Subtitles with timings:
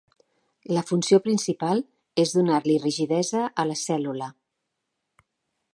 [0.75, 1.83] La funció principal
[2.23, 4.33] és donar-li rigidesa a la cèl·lula.